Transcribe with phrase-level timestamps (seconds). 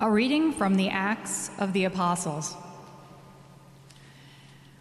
[0.00, 2.54] A reading from the Acts of the Apostles.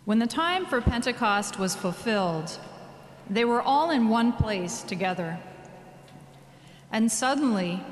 [0.05, 2.59] When the time for Pentecost was fulfilled,
[3.27, 5.39] they were all in one place together.
[6.91, 7.83] And suddenly,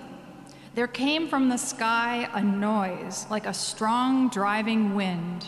[0.75, 5.47] there came from the sky a noise like a strong driving wind,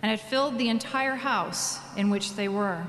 [0.00, 2.86] and it filled the entire house in which they were.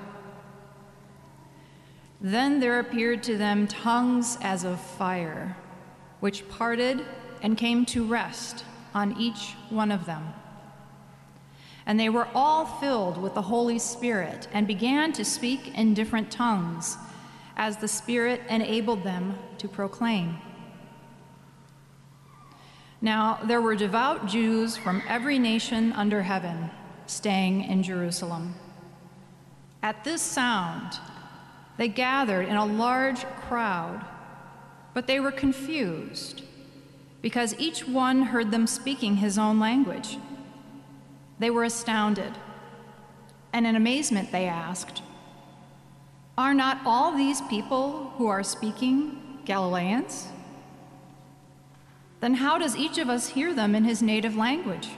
[2.21, 5.57] Then there appeared to them tongues as of fire,
[6.21, 7.05] which parted
[7.41, 10.33] and came to rest on each one of them.
[11.85, 16.31] And they were all filled with the Holy Spirit and began to speak in different
[16.31, 16.97] tongues
[17.57, 20.37] as the Spirit enabled them to proclaim.
[23.01, 26.69] Now, there were devout Jews from every nation under heaven
[27.05, 28.55] staying in Jerusalem.
[29.81, 30.99] At this sound,
[31.77, 34.05] they gathered in a large crowd,
[34.93, 36.43] but they were confused
[37.21, 40.17] because each one heard them speaking his own language.
[41.37, 42.33] They were astounded,
[43.53, 45.01] and in amazement they asked,
[46.37, 50.29] Are not all these people who are speaking Galileans?
[52.19, 54.89] Then how does each of us hear them in his native language?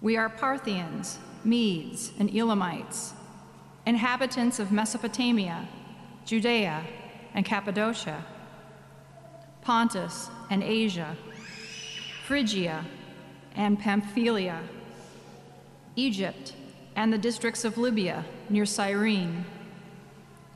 [0.00, 3.14] We are Parthians, Medes, and Elamites,
[3.86, 5.66] inhabitants of Mesopotamia,
[6.24, 6.84] Judea,
[7.34, 8.24] and Cappadocia,
[9.68, 11.14] Pontus and Asia,
[12.24, 12.86] Phrygia
[13.54, 14.60] and Pamphylia,
[15.94, 16.54] Egypt
[16.96, 19.44] and the districts of Libya near Cyrene,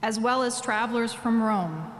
[0.00, 1.92] as well as travelers from Rome,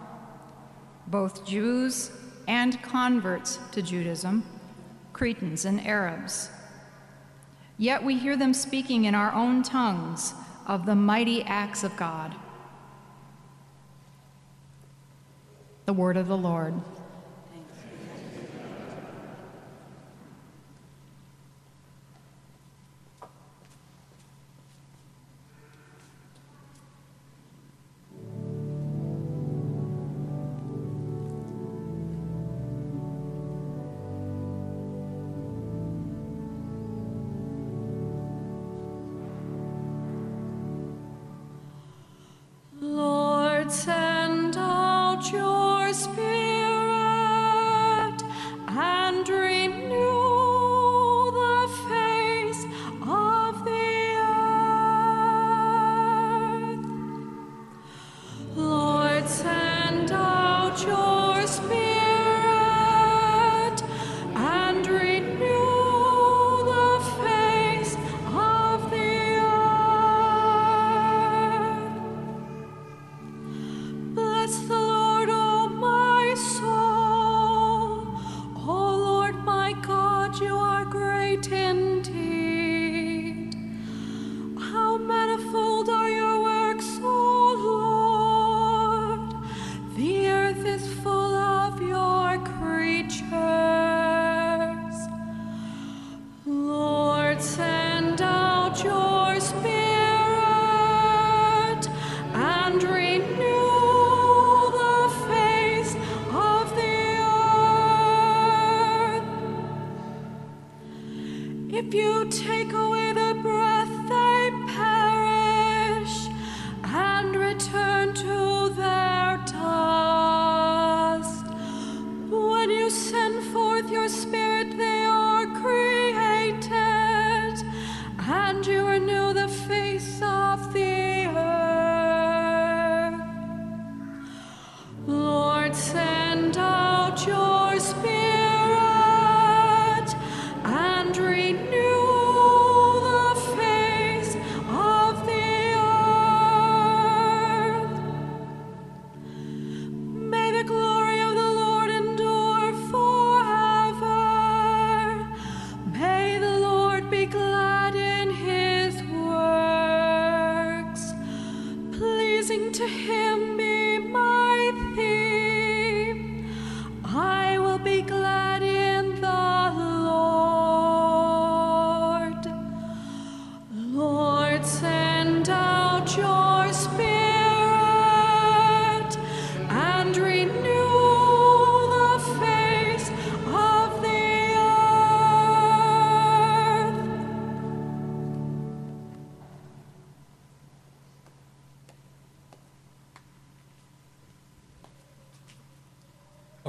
[1.06, 2.10] both Jews
[2.48, 4.42] and converts to Judaism,
[5.12, 6.48] Cretans and Arabs.
[7.76, 10.32] Yet we hear them speaking in our own tongues
[10.66, 12.34] of the mighty acts of God.
[15.84, 16.80] The word of the Lord.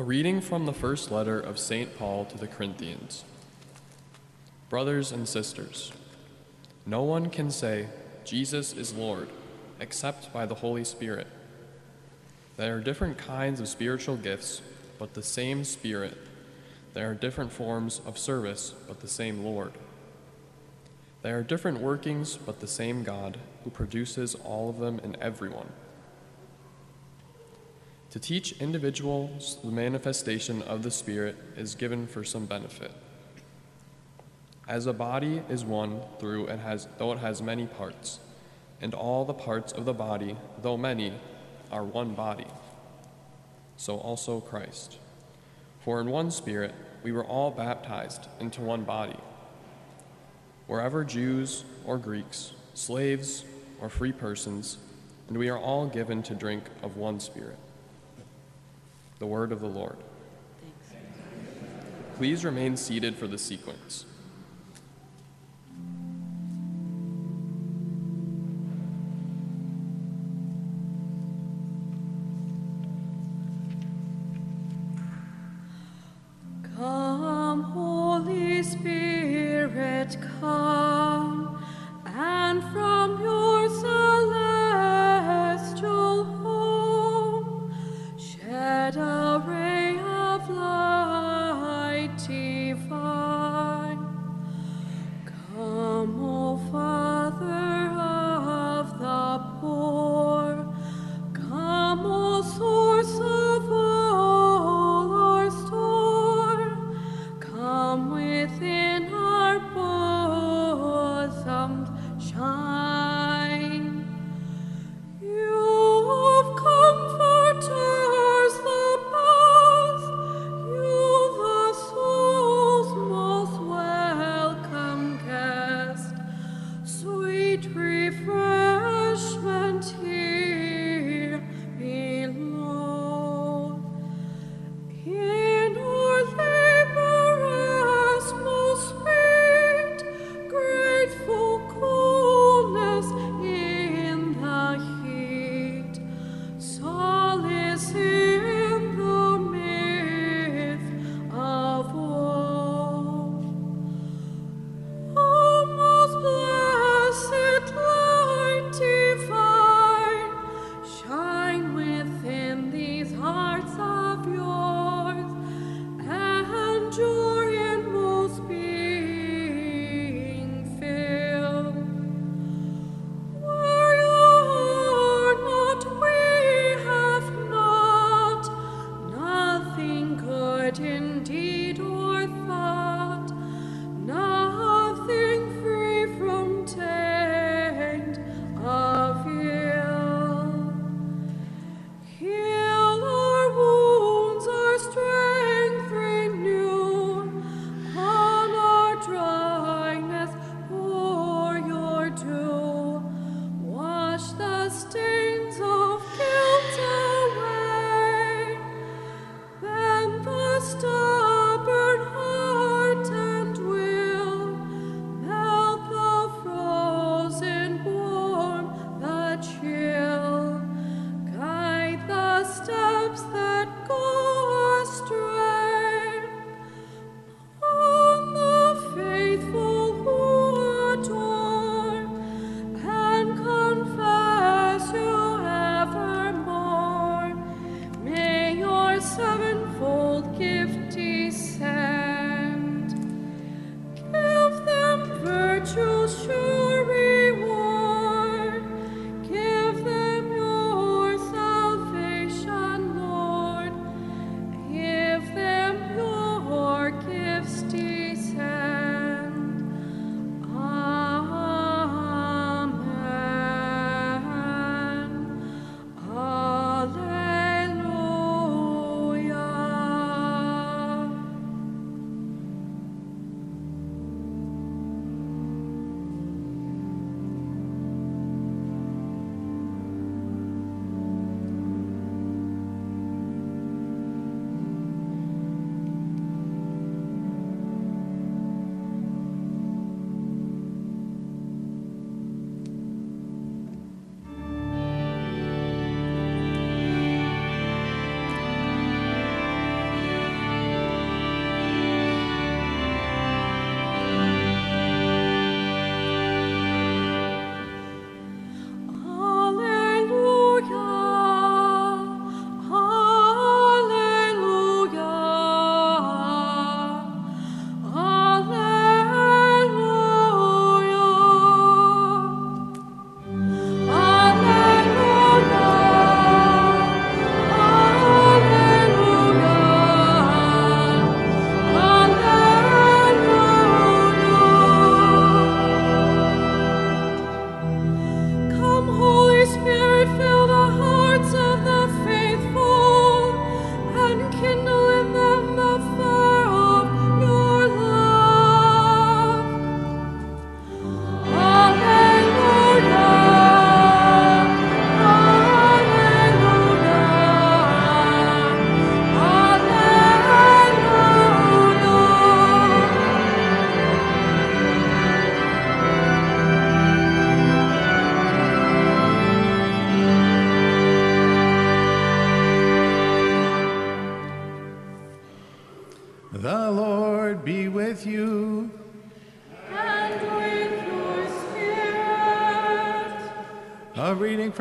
[0.03, 1.97] Reading from the first letter of St.
[1.97, 3.23] Paul to the Corinthians.
[4.69, 5.94] Brothers and sisters,
[6.85, 7.88] no one can say,
[8.25, 9.29] Jesus is Lord,
[9.79, 11.27] except by the Holy Spirit.
[12.57, 14.61] There are different kinds of spiritual gifts,
[15.00, 16.17] but the same Spirit.
[16.94, 19.71] There are different forms of service, but the same Lord.
[21.21, 25.69] There are different workings, but the same God, who produces all of them in everyone.
[28.13, 32.92] To teach individuals the manifestation of the Spirit is given for some benefit.
[34.68, 38.19] As a body is one through it has though it has many parts,
[38.80, 41.13] and all the parts of the body, though many,
[41.71, 42.45] are one body.
[43.77, 45.00] So also Christ.
[45.81, 49.18] For in one spirit we were all baptized into one body.
[50.68, 53.44] Wherever Jews or Greeks, slaves
[53.81, 54.77] or free persons,
[55.27, 57.57] and we are all given to drink of one spirit.
[59.23, 59.95] The word of the Lord.
[62.17, 64.03] Please remain seated for the sequence.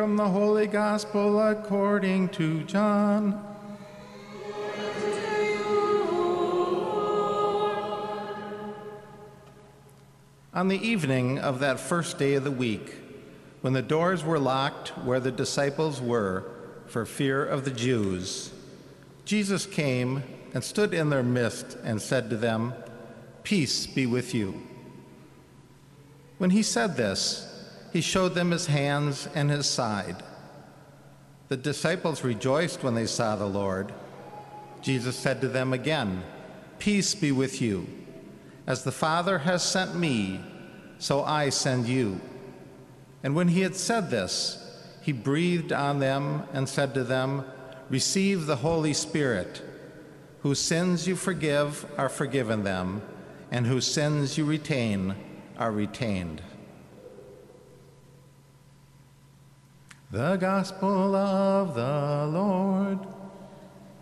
[0.03, 3.41] From the Holy Gospel according to John.
[10.53, 12.97] On the evening of that first day of the week,
[13.61, 16.51] when the doors were locked where the disciples were
[16.89, 18.53] for fear of the Jews,
[19.25, 22.75] Jesus came and stood in their midst and said to them,
[23.45, 24.67] Peace be with you.
[26.39, 27.52] When he said this,
[27.93, 30.23] he showed them his hands and his side.
[31.49, 33.93] The disciples rejoiced when they saw the Lord.
[34.81, 36.25] Jesus said to them again,
[36.79, 37.87] Peace be with you.
[38.67, 40.41] As the Father has sent me,
[40.99, 42.21] so I send you.
[43.23, 44.59] And when he had said this,
[45.03, 47.45] he breathed on them and said to them,
[47.91, 49.63] Receive the Holy Spirit.
[50.41, 53.03] Whose sins you forgive are forgiven them,
[53.51, 55.15] and whose sins you retain
[55.59, 56.41] are retained.
[60.13, 62.99] The Gospel of the Lord.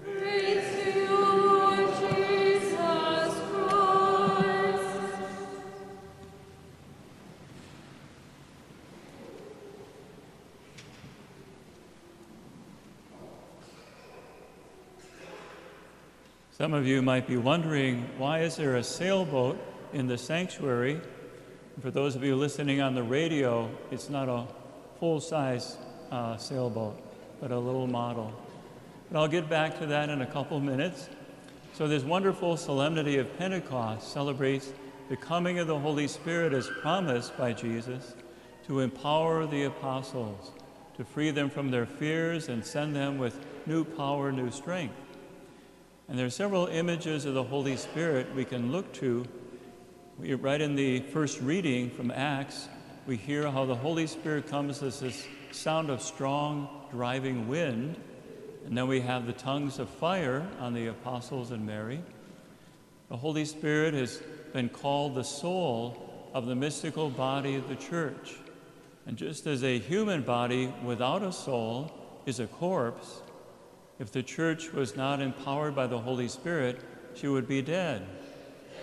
[0.02, 4.88] Praise to you, Lord Jesus Christ.
[16.50, 21.00] Some of you might be wondering why is there a sailboat in the sanctuary?
[21.80, 24.48] For those of you listening on the radio, it's not a
[24.98, 25.76] full-size
[26.10, 27.00] uh, sailboat,
[27.40, 28.32] but a little model.
[29.10, 31.08] But I'll get back to that in a couple minutes.
[31.72, 34.72] So this wonderful solemnity of Pentecost celebrates
[35.08, 38.14] the coming of the Holy Spirit as promised by Jesus
[38.66, 40.52] to empower the apostles,
[40.96, 44.94] to free them from their fears and send them with new power, new strength.
[46.08, 49.24] And there are several images of the Holy Spirit we can look to.
[50.18, 52.68] Right in the first reading from Acts,
[53.06, 57.96] we hear how the Holy Spirit comes as this sound of strong, driving wind.
[58.66, 62.02] And then we have the tongues of fire on the apostles and Mary.
[63.08, 68.36] The Holy Spirit has been called the soul of the mystical body of the church.
[69.06, 71.92] And just as a human body without a soul
[72.26, 73.22] is a corpse,
[73.98, 76.80] if the church was not empowered by the Holy Spirit,
[77.14, 78.06] she would be dead.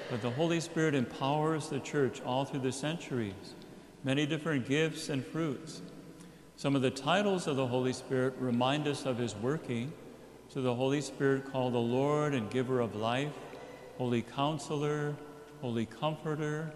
[0.10, 3.56] But the Holy Spirit empowers the church all through the centuries,
[4.04, 5.82] many different gifts and fruits.
[6.58, 9.94] Some of the titles of the Holy Spirit remind us of his working.
[10.50, 13.32] So the Holy Spirit called the Lord and giver of life,
[14.00, 15.16] Holy Counselor,
[15.62, 16.74] Holy Comforter,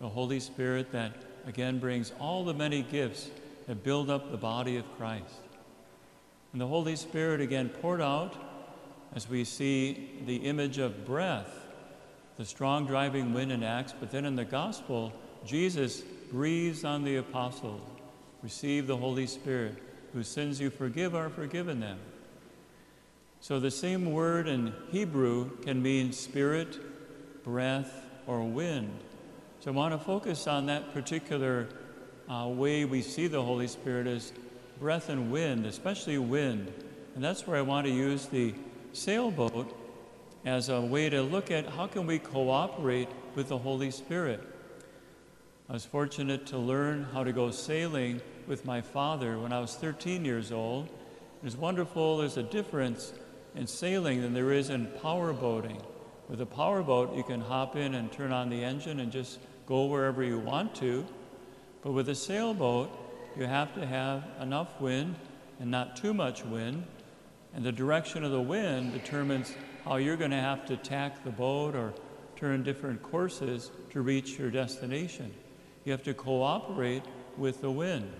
[0.00, 1.16] the Holy Spirit that
[1.48, 3.28] again brings all the many gifts
[3.66, 5.40] that build up the body of Christ.
[6.52, 8.36] And the Holy Spirit again poured out
[9.16, 11.66] as we see the image of breath,
[12.38, 15.12] the strong driving wind in Acts, but then in the gospel,
[15.44, 17.82] Jesus breathes on the apostles,
[18.42, 19.76] receive the Holy Spirit,
[20.12, 21.98] whose sins you forgive are forgiven them.
[23.40, 26.78] So the same word in Hebrew can mean spirit,
[27.44, 29.00] breath, or wind.
[29.60, 31.68] So I want to focus on that particular
[32.28, 34.32] uh, way we see the Holy Spirit as
[34.78, 36.72] breath and wind, especially wind.
[37.14, 38.54] And that's where I want to use the
[38.92, 39.76] sailboat
[40.44, 44.40] as a way to look at how can we cooperate with the Holy Spirit.
[45.68, 49.74] I was fortunate to learn how to go sailing with my father when I was
[49.74, 50.88] 13 years old.
[51.44, 53.12] It's wonderful, there's a difference
[53.54, 55.80] in sailing than there is in power boating.
[56.28, 59.38] With a power boat, you can hop in and turn on the engine and just
[59.66, 61.04] go wherever you want to.
[61.82, 62.90] But with a sailboat,
[63.36, 65.16] you have to have enough wind
[65.60, 66.84] and not too much wind.
[67.54, 71.30] And the direction of the wind determines how you're going to have to tack the
[71.30, 71.92] boat or
[72.36, 75.32] turn different courses to reach your destination.
[75.84, 77.02] You have to cooperate
[77.36, 78.10] with the wind.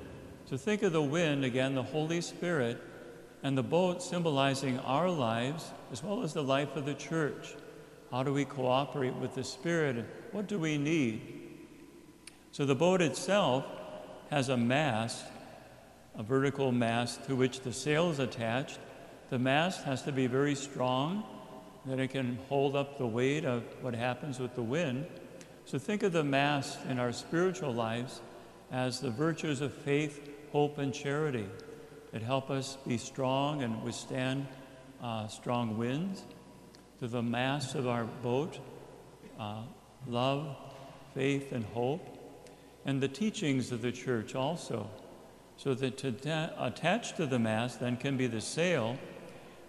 [0.52, 2.78] So think of the wind, again, the Holy Spirit,
[3.42, 7.54] and the boat symbolizing our lives as well as the life of the church.
[8.10, 10.04] How do we cooperate with the Spirit?
[10.30, 11.22] What do we need?
[12.50, 13.64] So the boat itself
[14.28, 15.24] has a mast,
[16.18, 18.78] a vertical mast to which the sail is attached.
[19.30, 21.24] The mast has to be very strong,
[21.86, 25.06] that it can hold up the weight of what happens with the wind.
[25.64, 28.20] So think of the mast in our spiritual lives
[28.70, 31.46] as the virtues of faith, hope, and charity
[32.12, 34.46] that help us be strong and withstand
[35.02, 36.22] uh, strong winds.
[37.00, 38.60] To the mast of our boat,
[39.40, 39.62] uh,
[40.06, 40.56] love,
[41.14, 42.12] faith, and hope
[42.84, 44.88] and the teachings of the church also.
[45.56, 48.98] So that to ta- attached to the mast then can be the sail,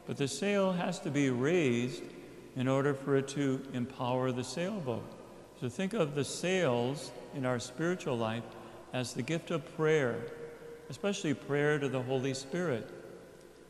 [0.07, 2.03] but the sail has to be raised
[2.55, 5.03] in order for it to empower the sailboat.
[5.59, 8.43] So think of the sails in our spiritual life
[8.91, 10.25] as the gift of prayer,
[10.89, 12.89] especially prayer to the Holy Spirit.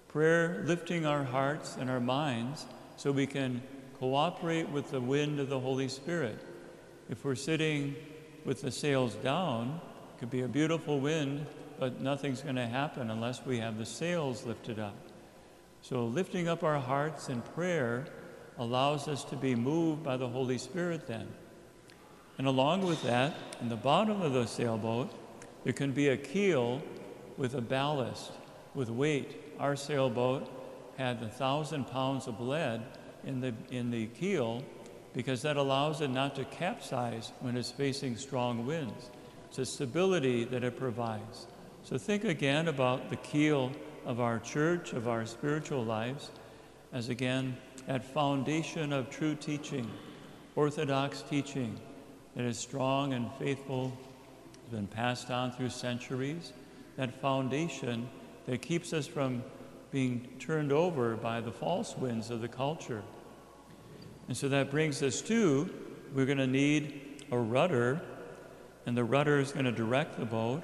[0.08, 2.66] Prayer lifting our hearts and our minds
[2.98, 3.62] so we can
[4.00, 6.40] cooperate with the wind of the Holy Spirit.
[7.10, 7.96] If we're sitting
[8.46, 9.80] with the sails down,
[10.16, 11.46] it could be a beautiful wind,
[11.80, 14.96] but nothing's going to happen unless we have the sails lifted up.
[15.82, 18.06] So, lifting up our hearts in prayer
[18.58, 21.28] allows us to be moved by the Holy Spirit then.
[22.38, 25.12] And along with that, in the bottom of the sailboat,
[25.64, 26.82] there can be a keel
[27.38, 28.32] with a ballast,
[28.76, 29.42] with weight.
[29.60, 30.50] Our sailboat
[30.98, 32.82] had a thousand pounds of lead
[33.24, 34.64] in the, in the keel
[35.14, 39.12] because that allows it not to capsize when it's facing strong winds.
[39.50, 41.48] It's a stability that it provides.
[41.84, 43.72] So think again about the keel
[44.06, 46.32] of our church, of our spiritual lives,
[46.92, 49.90] as again that foundation of true teaching,
[50.56, 51.80] orthodox teaching
[52.36, 53.96] that is strong and faithful,
[54.64, 56.54] has been passed on through centuries,
[56.98, 58.10] that foundation
[58.46, 59.44] that keeps us from
[59.92, 63.04] being turned over by the false winds of the culture.
[64.28, 65.70] And so that brings us to
[66.14, 68.00] we're going to need a rudder,
[68.86, 70.62] and the rudder is going to direct the boat.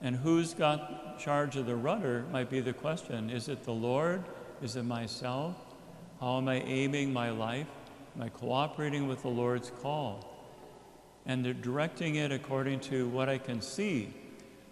[0.00, 3.30] And who's got charge of the rudder might be the question.
[3.30, 4.22] Is it the Lord?
[4.62, 5.56] Is it myself?
[6.20, 7.66] How am I aiming my life?
[8.16, 10.26] Am I cooperating with the Lord's call?
[11.26, 14.14] And they're directing it according to what I can see.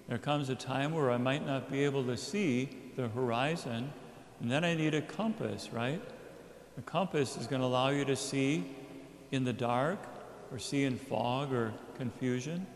[0.09, 3.93] There comes a time where I might not be able to see the horizon,
[4.41, 6.01] and then I need a compass, right?
[6.79, 8.65] A compass is going to allow you to see
[9.33, 9.99] in the dark
[10.51, 12.67] or see in fog or confusion.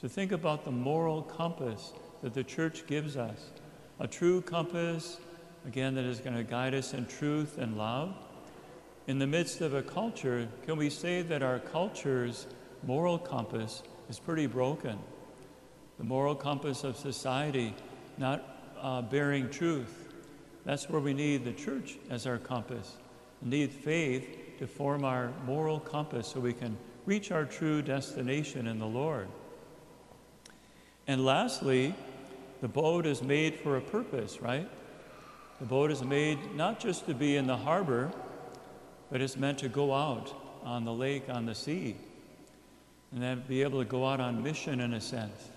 [0.00, 3.50] So think about the moral compass that the church gives us
[3.98, 5.18] a true compass,
[5.66, 8.14] again, that is going to guide us in truth and love.
[9.06, 12.46] In the midst of a culture, can we say that our culture's
[12.82, 14.98] moral compass is pretty broken?
[15.98, 17.74] The moral compass of society
[18.18, 20.08] not uh, bearing truth.
[20.64, 22.96] That's where we need the church as our compass.
[23.42, 28.66] We need faith to form our moral compass so we can reach our true destination
[28.66, 29.28] in the Lord.
[31.06, 31.94] And lastly,
[32.60, 34.68] the boat is made for a purpose, right?
[35.60, 38.10] The boat is made not just to be in the harbor,
[39.10, 41.96] but it's meant to go out on the lake, on the sea,
[43.12, 45.50] and then be able to go out on mission in a sense.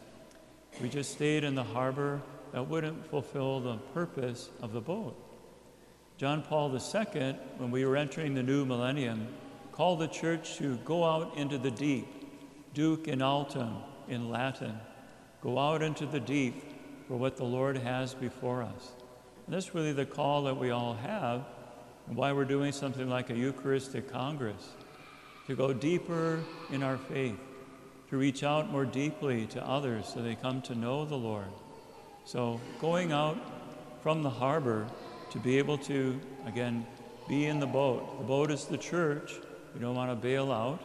[0.81, 5.15] We just stayed in the harbor, that wouldn't fulfill the purpose of the boat.
[6.17, 9.27] John Paul II, when we were entering the new millennium,
[9.71, 12.07] called the church to go out into the deep,
[12.73, 13.77] duc in altum
[14.07, 14.77] in Latin,
[15.41, 16.63] go out into the deep
[17.07, 18.91] for what the Lord has before us.
[19.45, 21.45] And that's really the call that we all have,
[22.07, 24.71] and why we're doing something like a Eucharistic Congress
[25.47, 27.39] to go deeper in our faith,
[28.09, 31.47] to reach out more deeply to others so they come to know the Lord.
[32.25, 33.37] So, going out
[34.01, 34.87] from the harbor
[35.31, 36.85] to be able to, again,
[37.27, 38.19] be in the boat.
[38.19, 39.33] The boat is the church.
[39.73, 40.81] We don't want to bail out.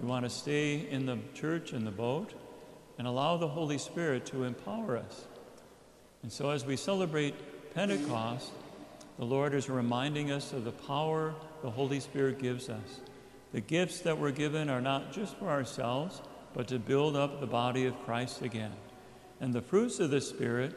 [0.00, 2.34] We want to stay in the church, in the boat,
[2.98, 5.26] and allow the Holy Spirit to empower us.
[6.22, 7.34] And so, as we celebrate
[7.74, 8.50] Pentecost,
[9.18, 13.00] the Lord is reminding us of the power the Holy Spirit gives us.
[13.52, 16.20] The gifts that we're given are not just for ourselves,
[16.54, 18.72] but to build up the body of Christ again.
[19.40, 20.74] And the fruits of the Spirit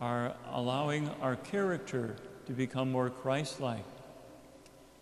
[0.00, 3.84] are allowing our character to become more Christ like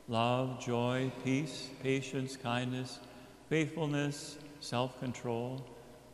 [0.09, 2.99] love, joy, peace, patience, kindness,
[3.49, 5.65] faithfulness, self control.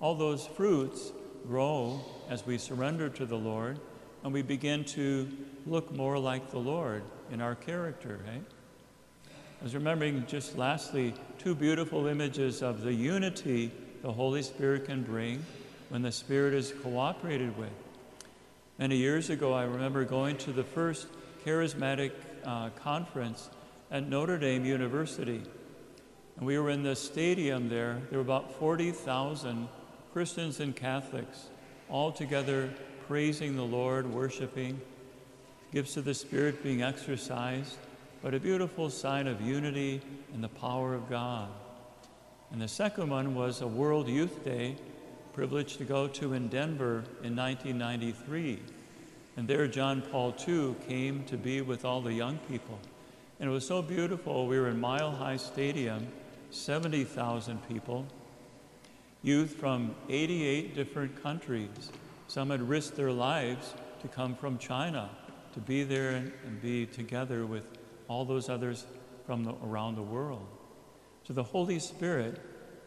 [0.01, 1.13] All those fruits
[1.47, 3.81] grow as we surrender to the Lord
[4.25, 5.29] and we begin to
[5.67, 8.43] look more like the Lord in our character, right?
[9.67, 15.45] Was remembering just lastly two beautiful images of the unity the Holy Spirit can bring
[15.89, 17.73] when the Spirit is cooperated with.
[18.79, 21.09] Many years ago, I remember going to the first
[21.45, 22.13] charismatic
[22.45, 23.51] uh, conference
[23.91, 25.43] at Notre Dame University.
[26.37, 28.01] And we were in the stadium there.
[28.11, 29.67] There were about 40,000
[30.13, 31.49] Christians and Catholics
[31.89, 32.71] all together
[33.09, 34.81] praising the Lord, worshiping,
[35.73, 37.79] gifts of the Spirit being exercised,
[38.27, 40.01] but a beautiful sign of unity
[40.35, 41.49] and the power of God.
[42.51, 44.75] And the second one was a World Youth Day,
[45.33, 48.59] privileged to go to in Denver in 1993.
[49.37, 52.81] And there, John Paul II came to be with all the young people.
[53.39, 54.49] And it was so beautiful.
[54.49, 56.09] We were in Mile High Stadium,
[56.51, 58.07] 70,000 people,
[59.23, 61.93] youth from 88 different countries.
[62.27, 65.11] Some had risked their lives to come from China,
[65.55, 68.87] to be there and be together with all those others
[69.27, 70.47] from the, around the world.
[71.25, 72.41] So the Holy Spirit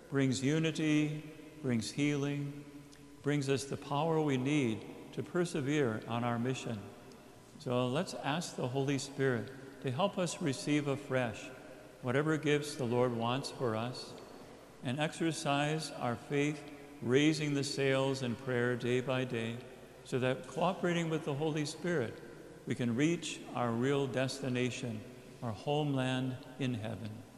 [0.09, 1.23] brings unity,
[1.61, 2.63] brings healing,
[3.21, 6.79] brings us the power we need to persevere on our mission.
[7.59, 9.51] So let's ask the Holy Spirit
[9.83, 11.39] to help us receive afresh
[12.01, 14.13] whatever gifts the Lord wants for us
[14.83, 16.61] and exercise our faith,
[17.01, 19.57] raising the sails in prayer day by day,
[20.05, 22.17] so that cooperating with the Holy Spirit,
[22.65, 25.01] we can reach our real destination,
[25.41, 27.28] our homeland in heaven.